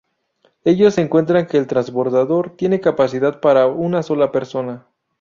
Ellos 0.65 0.97
encuentran 0.97 1.45
que 1.45 1.59
el 1.59 1.67
transbordador 1.67 2.57
tiene 2.57 2.79
capacidad 2.81 3.39
para 3.39 3.67
una 3.67 4.01
sola 4.01 4.31
persona. 4.31 4.87